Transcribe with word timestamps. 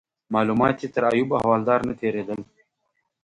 معلومات 0.33 0.75
یې 0.81 0.87
تر 0.95 1.03
ایوب 1.11 1.29
احوالدار 1.39 1.79
نه 1.87 1.93
تیرېدل. 1.99 2.39